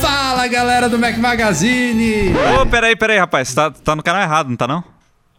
[0.00, 2.32] Fala galera do Mac Magazine!
[2.60, 3.52] Ô, peraí, peraí, rapaz.
[3.54, 4.82] Tá, tá no canal errado, não tá não?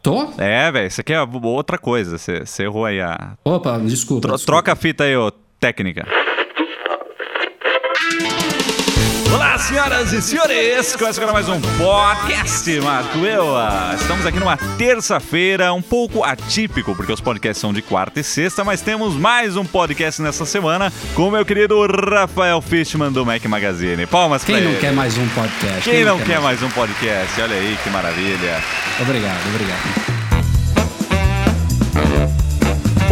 [0.03, 0.31] Tô?
[0.37, 0.87] É, velho.
[0.87, 2.17] Isso aqui é outra coisa.
[2.17, 3.33] Você você errou aí a.
[3.43, 4.27] Opa, desculpa.
[4.27, 4.45] Tro- desculpa.
[4.61, 6.05] troca a fita aí, ô, técnica.
[9.33, 10.95] Olá, senhoras e senhores!
[10.95, 13.95] Começa agora mais um podcast, Marco Eua.
[13.95, 18.63] Estamos aqui numa terça-feira, um pouco atípico, porque os podcasts são de quarta e sexta,
[18.65, 23.43] mas temos mais um podcast nessa semana com o meu querido Rafael Fishman do Mac
[23.45, 24.05] Magazine.
[24.05, 24.79] Palmas Quem pra não ele.
[24.81, 25.89] quer mais um podcast?
[25.89, 27.41] Quem não quer mais um podcast?
[27.41, 28.61] Olha aí que maravilha.
[28.99, 30.21] Obrigado, obrigado.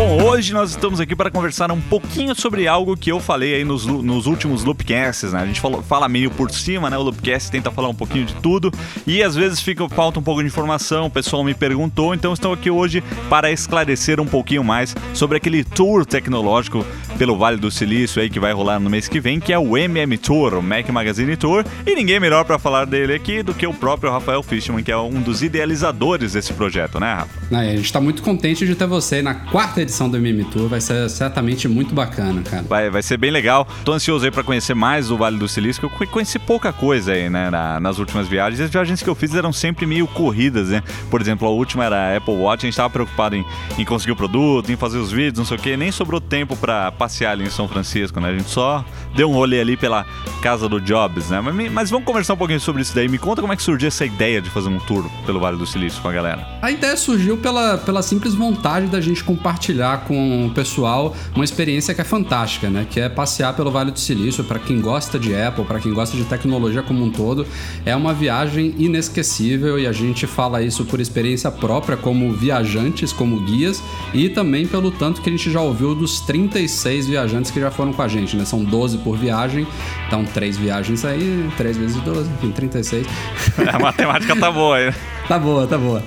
[0.09, 3.63] Bom, hoje nós estamos aqui para conversar um pouquinho sobre algo que eu falei aí
[3.63, 5.41] nos, nos últimos Loopcasts, né?
[5.41, 6.97] A gente falou- fala meio por cima, né?
[6.97, 8.71] O Loopcast tenta falar um pouquinho de tudo
[9.05, 12.51] e às vezes fica, falta um pouco de informação, o pessoal me perguntou, então estou
[12.51, 16.83] aqui hoje para esclarecer um pouquinho mais sobre aquele tour tecnológico
[17.19, 19.77] pelo Vale do Silício aí que vai rolar no mês que vem, que é o
[19.77, 23.67] MM Tour, o Mac Magazine Tour, e ninguém melhor para falar dele aqui do que
[23.67, 27.29] o próprio Rafael Fishman, que é um dos idealizadores desse projeto, né, Rafa?
[27.55, 30.69] A gente tá muito contente de ter você na quarta edição do MM Tour.
[30.69, 32.63] Vai ser certamente muito bacana, cara.
[32.63, 33.67] Vai, vai ser bem legal.
[33.83, 36.71] Tô ansioso aí pra conhecer mais do Vale do Silício, que eu co- conheci pouca
[36.71, 38.61] coisa aí, né, na- nas últimas viagens.
[38.61, 40.83] As viagens que eu fiz eram sempre meio corridas, né?
[41.09, 43.43] Por exemplo, a última era a Apple Watch, a gente tava preocupado em,
[43.77, 45.75] em conseguir o produto, em fazer os vídeos, não sei o quê.
[45.75, 48.29] Nem sobrou tempo pra passear ali em São Francisco, né?
[48.29, 50.05] A gente só deu um rolê ali pela
[50.41, 51.41] casa do Jobs, né?
[51.41, 53.07] Mas, mas vamos conversar um pouquinho sobre isso daí.
[53.07, 55.65] Me conta como é que surgiu essa ideia de fazer um tour pelo Vale do
[55.65, 56.45] Silício com a galera.
[56.61, 61.93] A ideia surgiu pela, pela simples vontade da gente compartilhar com o pessoal uma experiência
[61.93, 62.85] que é fantástica, né?
[62.89, 64.43] Que é passear pelo Vale do Silício.
[64.43, 67.45] Para quem gosta de Apple, para quem gosta de tecnologia como um todo,
[67.85, 73.39] é uma viagem inesquecível e a gente fala isso por experiência própria, como viajantes, como
[73.41, 73.81] guias,
[74.13, 77.93] e também pelo tanto que a gente já ouviu dos 36 viajantes que já foram
[77.93, 78.45] com a gente, né?
[78.45, 79.67] São 12 por viagem,
[80.07, 83.07] então três viagens aí, 3 vezes 12, enfim, 36.
[83.73, 85.18] A matemática tá boa aí?
[85.29, 86.03] Tá boa, tá boa.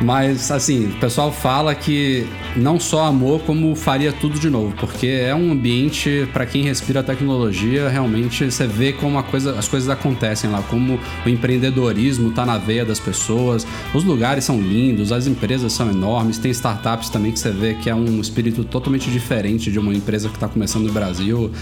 [0.00, 5.06] Mas, assim, o pessoal fala que não só amou, como faria tudo de novo, porque
[5.06, 10.48] é um ambiente, para quem respira tecnologia, realmente você vê como coisa, as coisas acontecem
[10.48, 15.74] lá, como o empreendedorismo tá na veia das pessoas, os lugares são lindos, as empresas
[15.74, 19.78] são enormes, tem startups também que você vê que é um espírito totalmente diferente de
[19.78, 21.52] uma empresa que está começando no Brasil.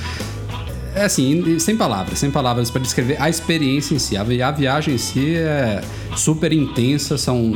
[0.94, 4.16] É assim, sem palavras, sem palavras para descrever a experiência em si.
[4.16, 5.80] A, vi- a viagem em si é
[6.16, 7.52] super intensa, são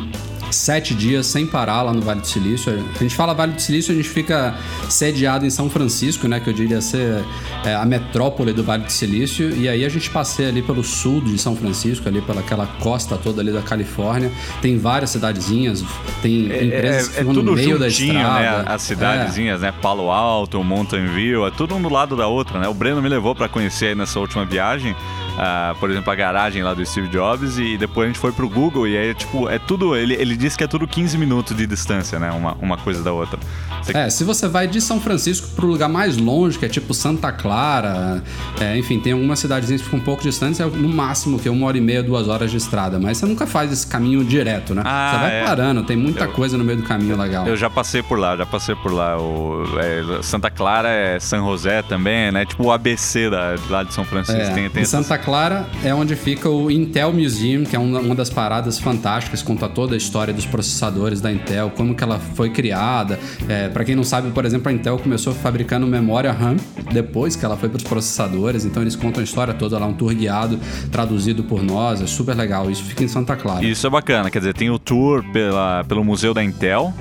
[0.50, 2.72] sete dias sem parar lá no Vale do Silício.
[2.72, 4.54] A gente fala Vale do Silício, a gente fica
[4.88, 6.40] sediado em São Francisco, né?
[6.40, 7.24] Que eu diria ser
[7.64, 9.50] é, a metrópole do Vale do Silício.
[9.56, 13.40] E aí a gente passeia ali pelo sul de São Francisco, ali pelaquela costa toda
[13.40, 14.30] ali da Califórnia.
[14.60, 15.84] Tem várias cidadezinhas,
[16.22, 18.40] tem empresas que é, é ficam tudo no meio da juntinho, estrada.
[18.40, 18.64] né?
[18.66, 19.72] As cidadezinhas, né?
[19.80, 22.68] Palo Alto, Mountain View, é tudo um do lado da outra, né?
[22.68, 24.94] O Breno me levou pra conhecer aí nessa última viagem,
[25.38, 28.48] ah, por exemplo, a garagem lá do Steve Jobs e depois a gente foi pro
[28.48, 29.96] Google e aí, tipo, é tudo...
[29.96, 32.30] Ele, ele disse que é tudo 15 minutos de distância, né?
[32.30, 33.38] Uma, uma coisa da outra.
[33.82, 36.92] Você- É, se você vai de São Francisco pro lugar mais longe, que é tipo
[36.94, 38.22] Santa Clara,
[38.60, 41.50] é, enfim, tem algumas cidadezinhas que ficam um pouco distantes, é no máximo que é
[41.50, 42.98] uma hora e meia, duas horas de estrada.
[42.98, 44.82] Mas você nunca faz esse caminho direto, né?
[44.84, 45.44] Ah, você vai é.
[45.44, 47.46] parando, tem muita Eu- coisa no meio do caminho legal.
[47.46, 49.18] Eu já passei por lá, já passei por lá.
[49.18, 52.44] O, é, Santa Clara é San José também, né?
[52.46, 54.40] Tipo o ABC da, lá de São Francisco.
[54.40, 58.28] É, tem, tem Santa Clara é onde fica o Intel Museum, que é uma, das
[58.28, 63.18] paradas fantásticas, conta toda a história dos processadores da Intel, como que ela foi criada.
[63.48, 66.56] É, para quem não sabe, por exemplo, a Intel começou fabricando memória RAM
[66.92, 69.94] depois que ela foi para os processadores, então eles contam a história toda lá, um
[69.94, 70.60] tour guiado,
[70.92, 72.70] traduzido por nós, é super legal.
[72.70, 73.64] Isso fica em Santa Clara.
[73.64, 76.92] Isso é bacana, quer dizer, tem o tour pela, pelo Museu da Intel.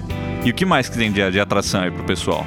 [0.46, 2.46] E o que mais que tem de, de atração aí pro pessoal?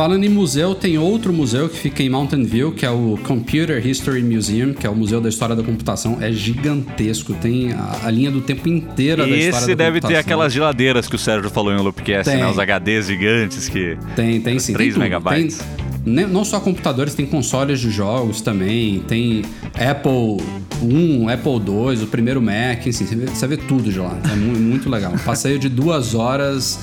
[0.00, 3.86] Falando em museu, tem outro museu que fica em Mountain View, que é o Computer
[3.86, 6.16] History Museum, que é o Museu da História da Computação.
[6.22, 10.06] É gigantesco, tem a, a linha do tempo inteira da história Esse da deve ter
[10.06, 10.20] computação.
[10.20, 12.46] aquelas geladeiras que o Sérgio falou em Loopcast, né?
[12.48, 13.98] Os HDs gigantes que.
[14.16, 14.72] Tem, tem sim.
[14.72, 15.58] 3 tem megabytes.
[15.58, 19.42] Tem, não só computadores, tem consoles de jogos também, tem
[19.74, 20.42] Apple
[20.82, 24.18] 1, Apple 2, o primeiro Mac, assim, você vê, você vê tudo de lá.
[24.32, 25.12] É mu- muito legal.
[25.12, 26.78] Um passeio de duas horas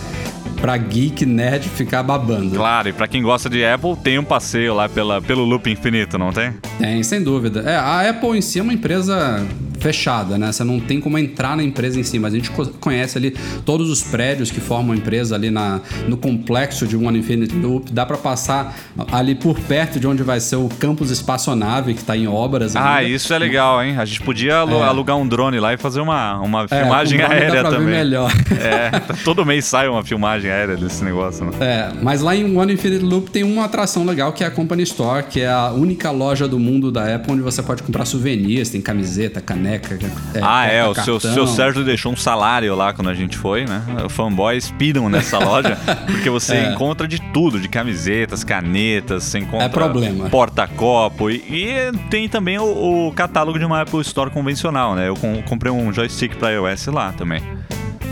[0.59, 2.55] pra geek nerd ficar babando.
[2.55, 6.17] Claro, e pra quem gosta de Apple, tem um passeio lá pela, pelo Loop Infinito,
[6.17, 6.53] não tem?
[6.79, 7.61] Tem, sem dúvida.
[7.61, 9.45] É, a Apple em si é uma empresa
[9.79, 10.51] fechada, né?
[10.51, 13.31] Você não tem como entrar na empresa em si, mas a gente conhece ali
[13.65, 17.91] todos os prédios que formam a empresa ali na, no complexo de One Infinity Loop.
[17.91, 18.75] Dá para passar
[19.11, 22.75] ali por perto de onde vai ser o campus espaçonave que está em obras.
[22.75, 23.11] Ah, ainda.
[23.11, 23.97] isso é legal, hein?
[23.97, 24.83] A gente podia é.
[24.83, 27.87] alugar um drone lá e fazer uma, uma é, filmagem aérea também.
[27.87, 28.31] melhor.
[28.59, 31.45] É, todo mês sai uma filmagem aérea desse negócio.
[31.45, 31.51] Né?
[31.59, 34.83] É, mas lá em One Infinity Loop tem uma atração legal que é a Company
[34.83, 38.69] Store, que é a única loja do mundo da Apple onde você pode comprar souvenirs,
[38.69, 39.99] tem camiseta, caneca.
[40.33, 43.65] É, ah, é, o seu, seu Sérgio deixou um salário lá quando a gente foi,
[43.65, 43.81] né?
[44.09, 46.71] Fanboys piram nessa loja, porque você é.
[46.71, 50.29] encontra de tudo, de camisetas, canetas, você encontra é problema.
[50.29, 55.07] porta-copo e, e, tem também o, o, catálogo de uma Apple Store convencional, né?
[55.07, 55.15] Eu
[55.47, 57.56] comprei um joystick para iOS lá também.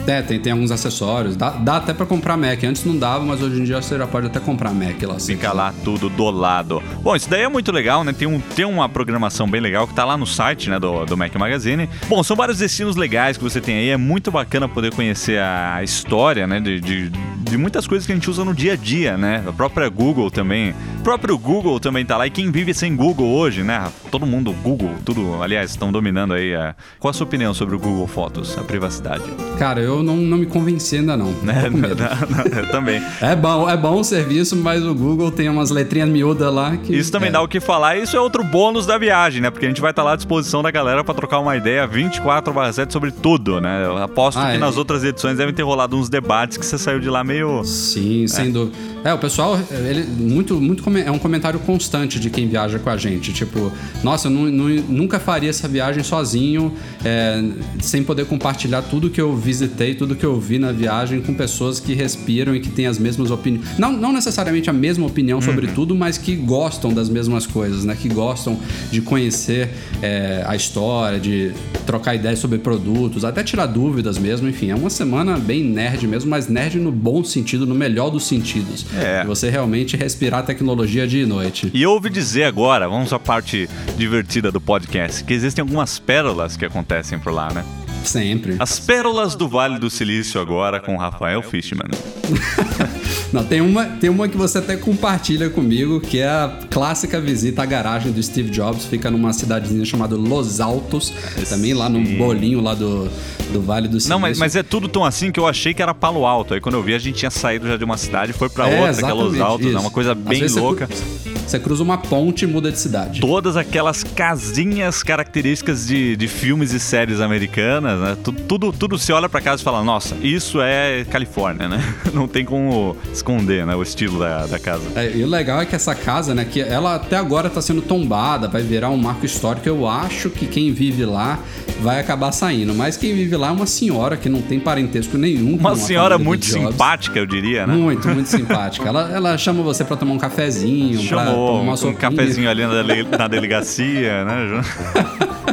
[0.08, 1.36] É, tem, tem alguns acessórios.
[1.36, 2.64] Dá, dá até para comprar Mac.
[2.64, 5.20] Antes não dava, mas hoje em dia você já pode até comprar Mac lá.
[5.20, 6.82] Fica lá tudo do lado.
[7.02, 8.14] Bom, isso daí é muito legal, né?
[8.14, 11.18] Tem, um, tem uma programação bem legal que tá lá no site, né, do, do
[11.18, 11.90] Mac Magazine.
[12.08, 13.90] Bom, são vários destinos legais que você tem aí.
[13.90, 18.16] É muito bacana poder conhecer a história, né, de, de, de muitas coisas que a
[18.16, 19.44] gente usa no dia a dia, né?
[19.48, 20.74] A própria Google também.
[21.06, 22.26] O próprio Google também tá lá.
[22.26, 23.92] E quem vive sem Google hoje, né?
[24.10, 26.56] Todo mundo, Google, tudo, aliás, estão dominando aí.
[26.56, 26.76] A...
[27.00, 29.24] Qual a sua opinião sobre o Google Fotos, a privacidade?
[29.60, 31.36] Cara, eu não, não me convenci ainda não.
[31.46, 33.00] É, não, não, eu também.
[33.22, 36.96] É bom, é bom o serviço, mas o Google tem umas letrinhas miúdas lá que.
[36.96, 37.34] Isso também é.
[37.34, 37.98] dá o que falar.
[37.98, 39.52] Isso é outro bônus da viagem, né?
[39.52, 42.74] Porque a gente vai estar lá à disposição da galera para trocar uma ideia 24
[42.74, 43.86] 7 sobre tudo, né?
[43.86, 44.58] Eu aposto ah, que é.
[44.58, 47.64] nas outras edições devem ter rolado uns debates que você saiu de lá meio.
[47.64, 48.50] Sim, sem é.
[48.50, 48.76] dúvida.
[49.04, 52.98] É, o pessoal, ele muito, muito é um comentário constante de quem viaja com a
[52.98, 53.34] gente.
[53.34, 53.72] Tipo,
[54.04, 57.44] nossa, eu nunca faria essa viagem sozinho, é,
[57.82, 61.80] sem poder compartilhar tudo que eu visitei, tudo que eu vi na viagem com pessoas
[61.80, 63.78] que respiram e que têm as mesmas opiniões.
[63.78, 65.74] Não, não necessariamente a mesma opinião sobre uhum.
[65.74, 67.96] tudo, mas que gostam das mesmas coisas, né?
[68.00, 68.58] Que gostam
[68.92, 69.70] de conhecer
[70.02, 71.52] é, a história, de
[71.86, 74.48] trocar ideias sobre produtos, até tirar dúvidas mesmo.
[74.48, 78.26] Enfim, é uma semana bem nerd mesmo, mas nerd no bom sentido, no melhor dos
[78.26, 78.86] sentidos.
[78.96, 79.26] É.
[79.26, 81.70] você realmente respirar tecnologia dia e noite.
[81.74, 86.56] E eu ouvi dizer agora, vamos à parte divertida do podcast, que existem algumas pérolas
[86.58, 87.64] que acontecem por lá, né?
[88.04, 88.56] Sempre.
[88.60, 91.90] As pérolas do Vale do Silício agora com Rafael Fishman.
[93.36, 97.64] Não, tem uma, tem uma que você até compartilha comigo, que é a clássica visita
[97.64, 98.86] à garagem do Steve Jobs.
[98.86, 101.12] Fica numa cidadezinha chamada Los Altos,
[101.50, 103.10] também lá no bolinho lá do,
[103.52, 104.10] do Vale do Silício.
[104.10, 106.54] Não, mas, mas é tudo tão assim que eu achei que era Palo Alto.
[106.54, 108.70] Aí quando eu vi, a gente tinha saído já de uma cidade e foi para
[108.70, 109.74] é, outra, que é Los Altos.
[109.74, 110.88] É uma coisa bem louca.
[110.88, 113.22] Você você cruza uma ponte e muda de cidade.
[113.22, 118.18] Todas aquelas casinhas características de, de filmes e séries americanas, né?
[118.24, 121.82] Tudo, tudo, tudo se olha para casa e fala, nossa, isso é Califórnia, né?
[122.14, 123.76] Não tem como esconder, né?
[123.76, 124.84] O estilo da, da casa.
[124.96, 126.46] É, e o legal é que essa casa, né?
[126.46, 129.68] Que ela até agora tá sendo tombada, vai virar um marco histórico.
[129.68, 131.40] Eu acho que quem vive lá
[131.82, 132.74] vai acabar saindo.
[132.74, 135.56] Mas quem vive lá é uma senhora que não tem parentesco nenhum.
[135.58, 137.74] Uma senhora muito simpática, eu diria, né?
[137.76, 138.88] Muito, muito simpática.
[138.88, 141.02] Ela, ela chama você para tomar um cafezinho.
[141.02, 144.62] Chamou um cafezinho ali na, na delegacia, né?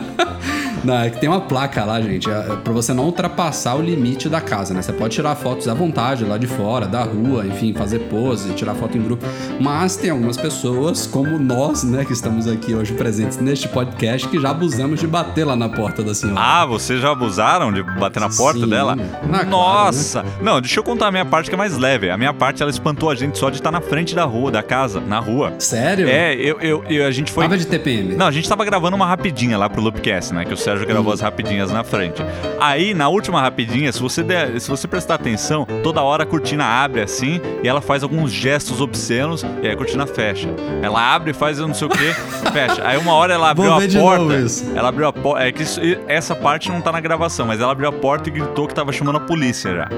[0.85, 3.83] Não, é que tem uma placa lá, gente, é, é pra você não ultrapassar o
[3.83, 4.83] limite da casa, né?
[4.83, 8.75] Você pode tirar fotos à vontade lá de fora, da rua, enfim, fazer pose, tirar
[8.75, 9.25] foto em grupo.
[9.61, 14.41] Mas tem algumas pessoas, como nós, né, que estamos aqui hoje presentes neste podcast, que
[14.41, 16.41] já abusamos de bater lá na porta da senhora.
[16.41, 18.69] Ah, vocês já abusaram de bater na porta Sim.
[18.69, 18.97] dela?
[19.33, 20.23] Ah, Nossa!
[20.23, 20.43] Claro, né?
[20.43, 22.11] Não, deixa eu contar a minha parte que é mais leve.
[22.11, 24.63] A minha parte, ela espantou a gente só de estar na frente da rua, da
[24.63, 25.53] casa, na rua.
[25.59, 26.09] Sério?
[26.09, 27.45] É, eu, eu, eu a gente foi.
[27.45, 28.15] Tava de TPM.
[28.15, 30.45] Não, a gente tava gravando uma rapidinha lá pro Loopcast, né?
[30.45, 32.23] Que o Sérgio gravou as rapidinhas na frente.
[32.59, 36.65] Aí, na última rapidinha, se você, der, se você prestar atenção, toda hora a cortina
[36.65, 40.49] abre assim e ela faz alguns gestos obscenos e aí a cortina fecha.
[40.81, 42.15] Ela abre e faz não sei o que,
[42.53, 42.83] fecha.
[42.87, 44.35] Aí uma hora ela abriu a porta.
[44.75, 45.45] Ela abriu a porta.
[45.45, 48.33] É que isso, essa parte não tá na gravação, mas ela abriu a porta e
[48.33, 49.89] gritou que tava chamando a polícia já.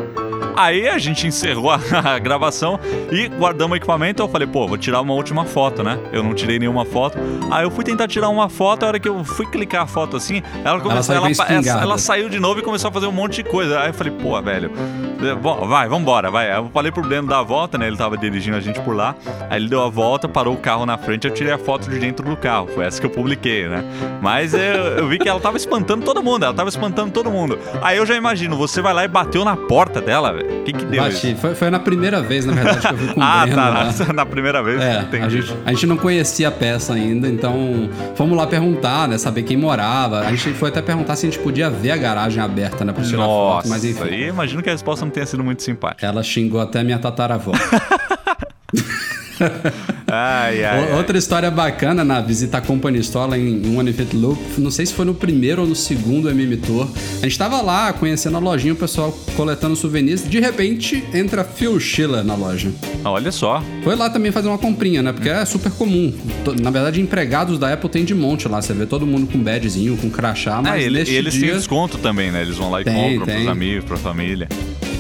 [0.57, 1.81] Aí a gente encerrou a,
[2.15, 2.79] a gravação
[3.11, 4.23] e guardamos o equipamento.
[4.23, 5.99] Eu falei, pô, vou tirar uma última foto, né?
[6.13, 7.19] Eu não tirei nenhuma foto.
[7.51, 10.17] Aí eu fui tentar tirar uma foto, a hora que eu fui clicar a foto
[10.17, 13.43] assim, ela começou, ela, ela, ela, saiu de novo e começou a fazer um monte
[13.43, 13.81] de coisa.
[13.81, 14.71] Aí eu falei, pô, velho,
[15.69, 16.57] vai, vambora, vai.
[16.57, 17.87] Eu falei pro Breno dar a volta, né?
[17.87, 19.15] Ele tava dirigindo a gente por lá.
[19.49, 21.99] Aí ele deu a volta, parou o carro na frente, eu tirei a foto de
[21.99, 22.69] dentro do carro.
[22.69, 23.85] Foi essa que eu publiquei, né?
[24.21, 27.59] Mas eu, eu vi que ela tava espantando todo mundo, ela tava espantando todo mundo.
[27.83, 30.44] Aí eu já imagino, você vai lá e bateu na porta dela, velho.
[30.45, 31.03] O que que deu?
[31.03, 31.35] Bati.
[31.35, 33.61] Foi, foi na primeira vez, na verdade, que eu vi com o ah, Breno.
[33.61, 34.05] Ah, tá.
[34.07, 34.81] Na, na, primeira vez.
[34.81, 39.19] É, a gente, a gente não conhecia a peça ainda, então fomos lá perguntar, né?
[39.19, 40.21] Saber quem morava.
[40.21, 42.93] A gente foi até perguntar se a gente podia ver a garagem aberta, né?
[42.93, 44.05] Pra tirar Nossa, foto, mas enfim.
[44.05, 46.07] Aí imagino que a resposta não tenha sido muito simpática.
[46.07, 47.53] Ela xingou até minha tataravó.
[50.15, 50.97] Ai, ai, ai.
[50.97, 54.87] Outra história bacana na visita à Company Store lá em, One Infinite Loop, não sei
[54.87, 56.89] se foi no primeiro ou no segundo MM Tour.
[57.21, 60.23] A gente tava lá conhecendo a lojinha, o pessoal coletando souvenirs.
[60.29, 62.71] De repente, entra Phil Schiller na loja.
[63.05, 63.63] Olha só.
[63.83, 65.13] Foi lá também fazer uma comprinha, né?
[65.13, 66.13] Porque é super comum.
[66.61, 68.63] Na verdade, empregados da Apple tem de monte lá.
[68.63, 71.49] Você vê todo mundo com badgezinho, com crachá, mas Ah, ele- eles dia...
[71.49, 72.43] têm desconto também, né?
[72.43, 73.35] Eles vão lá e Tem, compram tem.
[73.37, 74.49] pros amigos, pra família.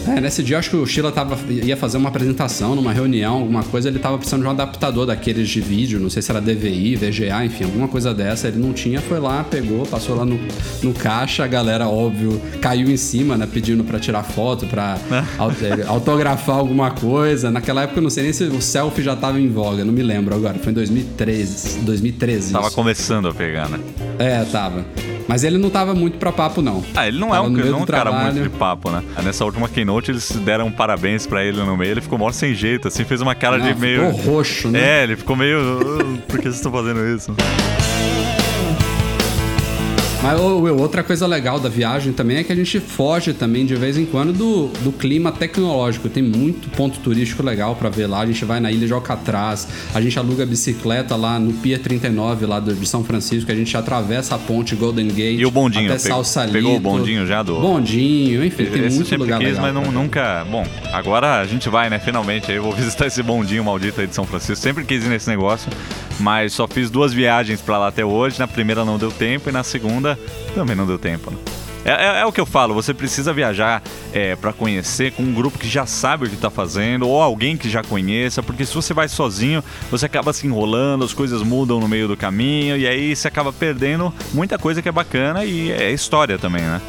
[0.06, 3.62] É, nesse dia acho que o Sheila tava, ia fazer uma apresentação numa reunião, alguma
[3.62, 6.96] coisa, ele tava precisando de um adaptador daqueles de vídeo, não sei se era DVI,
[6.96, 8.48] VGA, enfim, alguma coisa dessa.
[8.48, 10.38] Ele não tinha, foi lá, pegou, passou lá no,
[10.82, 14.98] no caixa, a galera, óbvio, caiu em cima, né, pedindo pra tirar foto, pra
[15.38, 17.50] au- eh, autografar alguma coisa.
[17.50, 20.02] Naquela época eu não sei nem se o selfie já tava em voga, não me
[20.02, 22.76] lembro agora, foi em 2013, 2013 Tava isso.
[22.76, 23.78] começando a pegar, né?
[24.18, 24.84] É, tava.
[25.26, 26.84] Mas ele não tava muito pra papo, não.
[26.94, 28.90] Ah, ele não é Tava um, no meio não é um cara muito de papo,
[28.90, 29.02] né?
[29.22, 32.88] Nessa última keynote eles deram parabéns pra ele no meio, ele ficou mó sem jeito,
[32.88, 34.12] assim, fez uma cara Não, de meio.
[34.14, 35.00] ficou roxo, né?
[35.00, 35.58] É, ele ficou meio.
[35.58, 37.34] "Ah, Por que vocês estão fazendo isso?
[40.24, 43.74] Mas Will, outra coisa legal da viagem também é que a gente foge também de
[43.74, 46.08] vez em quando do, do clima tecnológico.
[46.08, 48.20] Tem muito ponto turístico legal pra ver lá.
[48.20, 52.46] A gente vai na ilha de Alcatraz, a gente aluga bicicleta lá no Pier 39
[52.46, 55.38] lá de São Francisco, a gente atravessa a ponte Golden Gate.
[55.40, 55.92] E o bondinho?
[55.92, 56.54] Até Pegou- Salsalito.
[56.54, 59.62] pegou o bondinho já do- Bondinho, enfim, tem Esse muito lugar quis, legal.
[59.62, 60.42] mas não- nunca.
[60.50, 61.98] Bom, agora a gente vai, né?
[61.98, 62.50] Finalmente.
[62.50, 64.56] Aí eu vou visitar esse bondinho maldito aí de São Francisco.
[64.56, 65.70] Sempre quis ir nesse negócio,
[66.20, 68.38] mas só fiz duas viagens pra lá até hoje.
[68.38, 70.18] Na primeira não deu tempo e na segunda
[70.54, 71.30] também não deu tempo.
[71.30, 71.36] Né?
[71.84, 75.34] É, é- é o que eu falo, você precisa viajar é, para conhecer com um
[75.34, 78.74] grupo que já sabe o que tá fazendo, ou alguém que já conheça, porque se
[78.74, 82.86] você vai sozinho, você acaba se enrolando, as coisas mudam no meio do caminho, e
[82.86, 86.80] aí você acaba perdendo muita coisa que é bacana e é história também, né?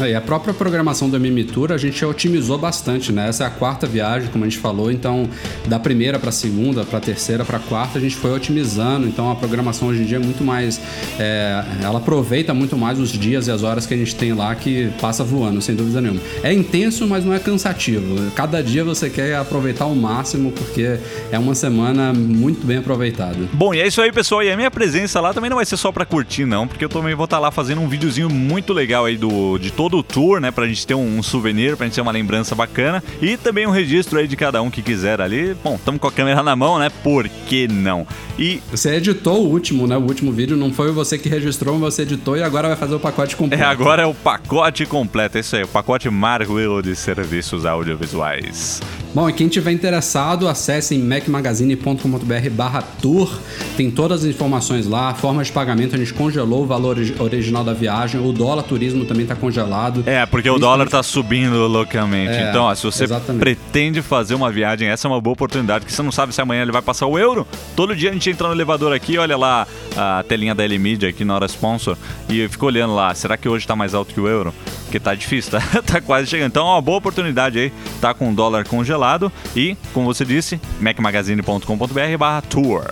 [0.00, 3.28] É, a própria programação do MM Tour a gente otimizou bastante, né?
[3.28, 5.28] Essa é a quarta viagem, como a gente falou, então
[5.66, 9.06] da primeira para segunda, para terceira, para quarta a gente foi otimizando.
[9.06, 10.80] Então a programação hoje em dia é muito mais,
[11.18, 14.54] é, ela aproveita muito mais os dias e as horas que a gente tem lá
[14.54, 16.20] que passa voando, sem dúvida nenhuma.
[16.42, 18.30] É intenso, mas não é cansativo.
[18.32, 20.98] Cada dia você quer aproveitar ao máximo porque
[21.30, 23.48] é uma semana muito bem aproveitada.
[23.52, 24.42] Bom, e é isso aí, pessoal.
[24.42, 26.88] E a minha presença lá também não vai ser só pra curtir, não, porque eu
[26.88, 30.40] também vou estar lá fazendo um videozinho muito legal aí do, de todo o tour,
[30.40, 30.50] né?
[30.50, 33.02] Pra gente ter um, um souvenir, pra gente ter uma lembrança bacana.
[33.20, 35.54] E também um registro aí de cada um que quiser ali.
[35.62, 36.90] Bom, estamos com a câmera na mão, né?
[37.02, 38.06] Por que não?
[38.38, 39.96] E Você editou o último, né?
[39.96, 42.94] O último vídeo não foi você que registrou, mas você editou e agora vai fazer
[42.94, 43.62] o pacote completo.
[43.62, 45.36] é, agora é o pacote completo.
[45.38, 48.80] É isso aí, o pacote Marguelo de serviços audiovisuais.
[49.14, 53.38] Bom, e quem tiver interessado, acesse em macmagazine.com.br barra tour.
[53.76, 57.62] Tem todas as informações lá, forma de pagamento, a gente congelou o valor origi- original
[57.62, 60.02] da viagem, o dólar turismo também está congelado.
[60.06, 62.32] É, porque o dólar tá subindo loucamente.
[62.32, 63.40] É, então, ó, se você exatamente.
[63.40, 66.62] pretende fazer uma viagem, essa é uma boa oportunidade, porque você não sabe se amanhã
[66.62, 67.46] ele vai passar o euro.
[67.76, 71.22] Todo dia a gente entra no elevador aqui, olha lá a telinha da L-Media aqui
[71.22, 71.98] na hora sponsor,
[72.30, 74.54] e eu fico olhando lá, será que hoje tá mais alto que o euro?
[74.84, 76.48] Porque tá difícil, tá, tá quase chegando.
[76.48, 80.58] Então, é uma boa oportunidade aí, tá com o dólar congelado e, como você disse,
[80.80, 82.82] macmagazine.com.br barra tour.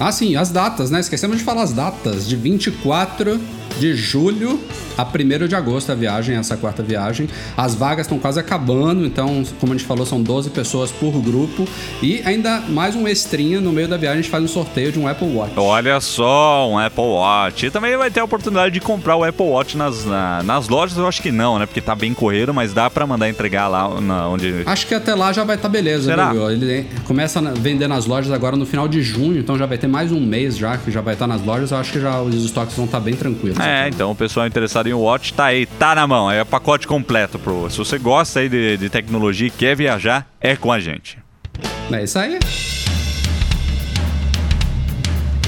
[0.00, 1.00] Ah, sim, as datas, né?
[1.00, 2.28] Esquecemos de falar as datas.
[2.28, 3.40] De 24
[3.78, 4.60] de julho
[4.96, 7.28] a 1 de agosto a viagem, essa quarta viagem.
[7.56, 11.66] As vagas estão quase acabando, então, como a gente falou, são 12 pessoas por grupo.
[12.02, 14.98] E ainda mais um extrinha no meio da viagem, a gente faz um sorteio de
[14.98, 15.52] um Apple Watch.
[15.56, 17.66] Olha só, um Apple Watch.
[17.66, 20.98] E também vai ter a oportunidade de comprar o Apple Watch nas, na- nas lojas,
[20.98, 21.66] eu acho que não, né?
[21.66, 24.62] Porque tá bem corrido, mas dá pra mandar entregar lá na, onde.
[24.66, 26.32] Acho que até lá já vai estar beleza, Será?
[26.32, 26.50] viu?
[26.50, 29.86] Ele começa a vender nas lojas agora no final de junho, então já vai ter
[29.86, 31.70] mais um mês já que já vai estar nas lojas.
[31.70, 33.58] Eu acho que já os estoques vão estar bem tranquilos.
[33.60, 36.30] É, então o pessoal interessado em Watch tá aí, tá na mão.
[36.30, 37.68] É o pacote completo pro.
[37.70, 41.18] Se você gosta aí de, de tecnologia e quer viajar, é com a gente.
[41.90, 42.38] É isso aí.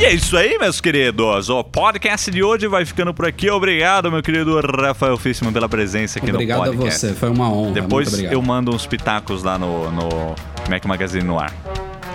[0.00, 1.50] E é isso aí, meus queridos.
[1.50, 3.50] O podcast de hoje vai ficando por aqui.
[3.50, 7.00] Obrigado, meu querido Rafael Fissman, pela presença aqui Obrigado no a podcast.
[7.00, 7.72] você, foi uma honra.
[7.72, 8.32] Depois obrigado.
[8.32, 10.34] eu mando uns pitacos lá no, no
[10.70, 11.52] Mac Magazine no ar.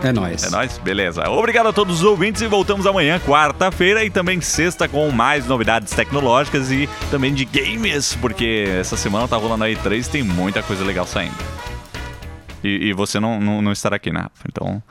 [0.03, 0.43] É nóis.
[0.43, 0.77] É nóis?
[0.77, 1.27] Beleza.
[1.29, 5.93] Obrigado a todos os ouvintes e voltamos amanhã, quarta-feira e também sexta com mais novidades
[5.93, 10.83] tecnológicas e também de games, porque essa semana tá rolando a E3 tem muita coisa
[10.83, 11.35] legal saindo.
[12.63, 14.27] E, e você não, não, não estará aqui, né?
[14.47, 14.81] Então,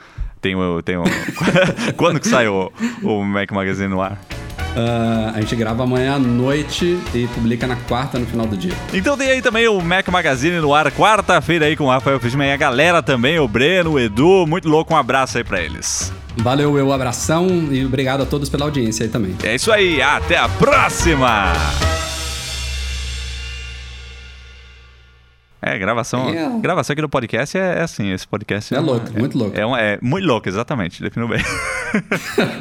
[0.40, 0.82] tem o...
[0.82, 1.04] Tem o...
[1.96, 4.18] Quando que sai o, o Mac Magazine no ar?
[4.76, 8.72] Ah, a gente grava amanhã à noite e publica na quarta no final do dia.
[8.92, 12.48] Então tem aí também o Mac Magazine no ar, quarta-feira aí com o Rafael Fishman
[12.48, 16.12] e a galera também, o Breno, o Edu, muito louco, um abraço aí pra eles.
[16.38, 19.36] Valeu, eu, abração e obrigado a todos pela audiência aí também.
[19.44, 21.52] É isso aí, até a próxima!
[25.66, 26.58] É, gravação, É.
[26.60, 29.58] gravação aqui do podcast é, é assim, esse podcast É uma- louco, muito louco.
[29.58, 31.38] É, uma- é muito louco, exatamente, definiu bem.